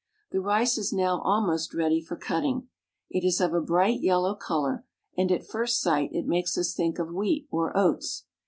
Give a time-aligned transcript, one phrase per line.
[0.31, 2.69] The rice is now almost ready for cutting.
[3.11, 4.85] It is of a bright yellow col or,
[5.15, 8.25] and at first sight it makes us think of wheat or oats.